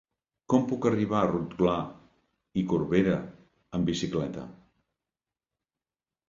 [0.51, 1.75] Com puc arribar a Rotglà
[2.61, 3.19] i Corberà
[3.79, 4.47] amb bicicleta?